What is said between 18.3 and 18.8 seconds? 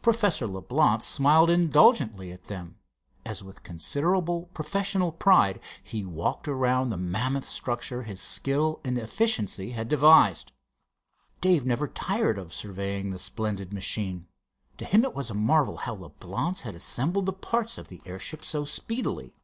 so